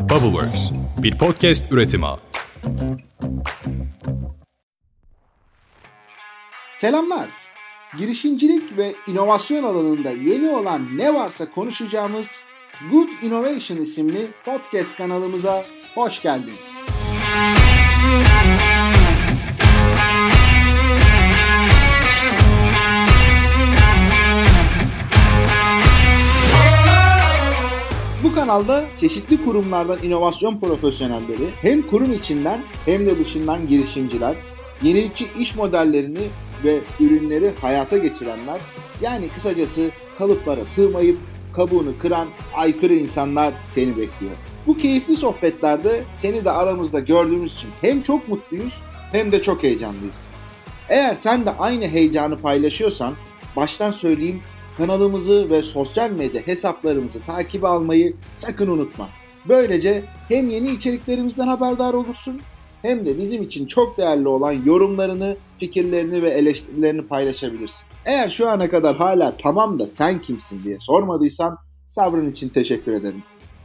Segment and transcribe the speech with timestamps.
[0.00, 2.06] Bubbleworks, bir podcast üretimi.
[6.76, 7.28] Selamlar.
[7.98, 12.26] Girişimcilik ve inovasyon alanında yeni olan ne varsa konuşacağımız
[12.90, 16.54] Good Innovation isimli podcast kanalımıza hoş geldin.
[28.50, 34.36] Kanalda çeşitli kurumlardan inovasyon profesyonelleri hem kurum içinden hem de dışından girişimciler,
[34.82, 36.28] yenilikçi iş modellerini
[36.64, 38.60] ve ürünleri hayata geçirenler,
[39.02, 41.18] yani kısacası kalıplara sığmayıp
[41.52, 44.32] kabuğunu kıran aykırı insanlar seni bekliyor.
[44.66, 48.82] Bu keyifli sohbetlerde seni de aramızda gördüğümüz için hem çok mutluyuz
[49.12, 50.28] hem de çok heyecanlıyız.
[50.88, 53.14] Eğer sen de aynı heyecanı paylaşıyorsan
[53.56, 54.42] baştan söyleyeyim
[54.80, 59.08] kanalımızı ve sosyal medya hesaplarımızı takip almayı sakın unutma.
[59.48, 62.40] Böylece hem yeni içeriklerimizden haberdar olursun
[62.82, 67.86] hem de bizim için çok değerli olan yorumlarını, fikirlerini ve eleştirilerini paylaşabilirsin.
[68.04, 71.56] Eğer şu ana kadar hala tamam da sen kimsin diye sormadıysan
[71.88, 73.22] sabrın için teşekkür ederim.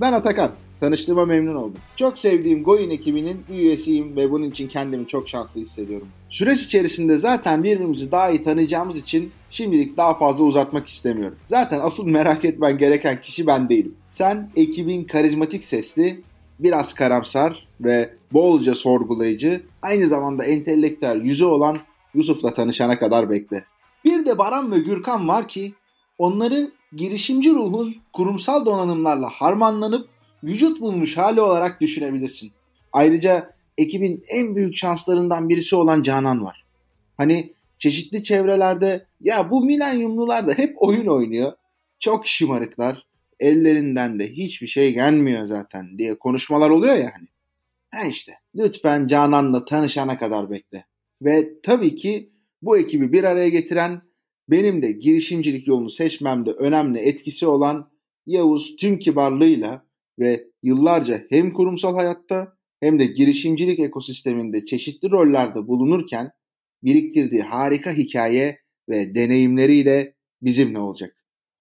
[0.00, 0.50] Ben Atakan.
[0.80, 1.80] Tanıştığıma memnun oldum.
[1.96, 6.08] Çok sevdiğim Goyin ekibinin bir üyesiyim ve bunun için kendimi çok şanslı hissediyorum.
[6.30, 11.38] Süreç içerisinde zaten birbirimizi daha iyi tanıyacağımız için şimdilik daha fazla uzatmak istemiyorum.
[11.46, 13.94] Zaten asıl merak etmen gereken kişi ben değilim.
[14.10, 16.20] Sen ekibin karizmatik sesli,
[16.58, 21.78] biraz karamsar ve bolca sorgulayıcı, aynı zamanda entelektüel yüzü olan
[22.14, 23.64] Yusuf'la tanışana kadar bekle.
[24.04, 25.74] Bir de Baran ve Gürkan var ki
[26.18, 30.08] onları girişimci ruhun kurumsal donanımlarla harmanlanıp
[30.44, 32.52] vücut bulmuş hali olarak düşünebilirsin.
[32.92, 36.64] Ayrıca ekibin en büyük şanslarından birisi olan Canan var.
[37.16, 41.52] Hani çeşitli çevrelerde ya bu milenyumlular da hep oyun oynuyor.
[42.00, 43.06] Çok şımarıklar.
[43.40, 47.28] Ellerinden de hiçbir şey gelmiyor zaten diye konuşmalar oluyor ya hani.
[47.90, 50.84] Ha işte lütfen Canan'la tanışana kadar bekle.
[51.22, 52.30] Ve tabii ki
[52.62, 54.02] bu ekibi bir araya getiren
[54.48, 57.90] benim de girişimcilik yolunu seçmemde önemli etkisi olan
[58.26, 59.85] Yavuz tüm kibarlığıyla
[60.18, 66.30] ve yıllarca hem kurumsal hayatta hem de girişimcilik ekosisteminde çeşitli rollerde bulunurken
[66.82, 71.16] biriktirdiği harika hikaye ve deneyimleriyle bizimle olacak.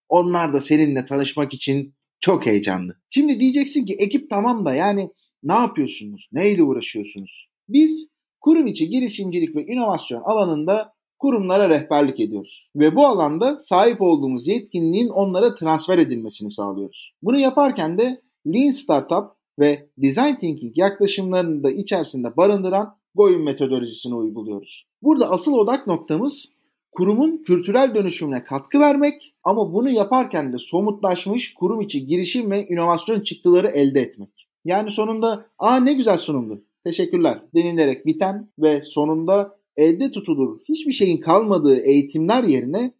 [0.10, 2.98] Onlar da seninle tanışmak için çok heyecanlı.
[3.10, 5.10] Şimdi diyeceksin ki ekip tamam da yani
[5.44, 6.30] ne yapıyorsunuz?
[6.32, 7.48] Neyle uğraşıyorsunuz?
[7.70, 8.08] Biz
[8.42, 12.70] kurum içi girişimcilik ve inovasyon alanında kurumlara rehberlik ediyoruz.
[12.76, 17.14] Ve bu alanda sahip olduğumuz yetkinliğin onlara transfer edilmesini sağlıyoruz.
[17.22, 24.88] Bunu yaparken de Lean Startup ve Design Thinking yaklaşımlarını da içerisinde barındıran Goyun metodolojisini uyguluyoruz.
[25.02, 26.46] Burada asıl odak noktamız
[26.92, 33.20] kurumun kültürel dönüşümüne katkı vermek ama bunu yaparken de somutlaşmış kurum içi girişim ve inovasyon
[33.20, 34.48] çıktıları elde etmek.
[34.66, 41.18] Yani sonunda aa ne güzel sunumdu teşekkürler denilerek biten ve sonunda elde tutulur hiçbir şeyin
[41.18, 42.94] kalmadığı eğitimler yerine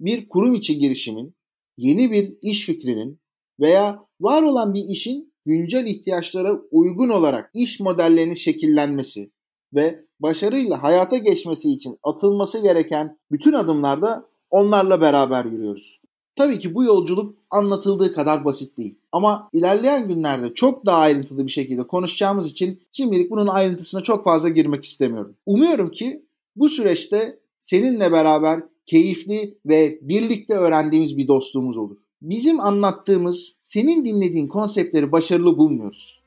[0.00, 1.34] bir kurum içi girişimin,
[1.76, 3.18] yeni bir iş fikrinin
[3.62, 9.30] veya var olan bir işin güncel ihtiyaçlara uygun olarak iş modellerinin şekillenmesi
[9.74, 16.00] ve başarıyla hayata geçmesi için atılması gereken bütün adımlarda onlarla beraber yürüyoruz.
[16.36, 18.98] Tabii ki bu yolculuk anlatıldığı kadar basit değil.
[19.12, 24.48] Ama ilerleyen günlerde çok daha ayrıntılı bir şekilde konuşacağımız için şimdilik bunun ayrıntısına çok fazla
[24.48, 25.36] girmek istemiyorum.
[25.46, 31.98] Umuyorum ki bu süreçte seninle beraber keyifli ve birlikte öğrendiğimiz bir dostluğumuz olur.
[32.22, 36.20] Bizim anlattığımız, senin dinlediğin konseptleri başarılı bulmuyoruz.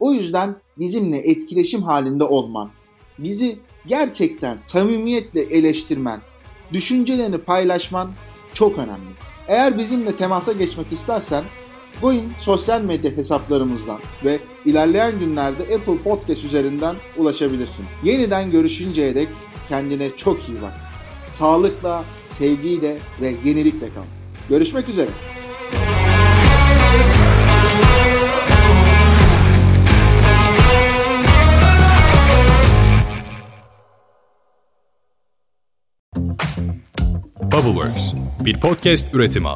[0.00, 2.70] O yüzden bizimle etkileşim halinde olman,
[3.18, 6.20] bizi gerçekten samimiyetle eleştirmen,
[6.72, 8.10] düşüncelerini paylaşman
[8.54, 9.10] çok önemli.
[9.48, 11.44] Eğer bizimle temasa geçmek istersen
[12.00, 17.84] Goin sosyal medya hesaplarımızdan ve ilerleyen günlerde Apple Podcast üzerinden ulaşabilirsin.
[18.04, 19.28] Yeniden görüşünceye dek
[19.68, 20.89] kendine çok iyi bak.
[21.40, 24.02] Sağlıkla, sevgiyle ve yenilikle kal.
[24.48, 25.10] Görüşmek üzere.
[37.52, 38.14] Bubbleworks,
[38.44, 39.48] bir podcast üretimi.